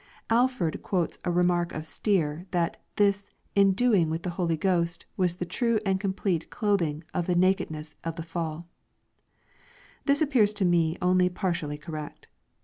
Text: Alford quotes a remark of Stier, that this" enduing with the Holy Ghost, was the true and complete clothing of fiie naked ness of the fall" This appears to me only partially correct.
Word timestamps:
Alford 0.31 0.79
quotes 0.81 1.19
a 1.25 1.29
remark 1.29 1.73
of 1.73 1.85
Stier, 1.85 2.47
that 2.49 2.81
this" 2.95 3.29
enduing 3.55 4.07
with 4.09 4.23
the 4.23 4.31
Holy 4.31 4.57
Ghost, 4.57 5.05
was 5.15 5.35
the 5.35 5.45
true 5.45 5.77
and 5.85 5.99
complete 5.99 6.49
clothing 6.49 7.03
of 7.13 7.27
fiie 7.27 7.35
naked 7.35 7.69
ness 7.69 7.93
of 8.03 8.15
the 8.15 8.23
fall" 8.23 8.67
This 10.05 10.19
appears 10.19 10.53
to 10.55 10.65
me 10.65 10.97
only 11.03 11.29
partially 11.29 11.77
correct. 11.77 12.29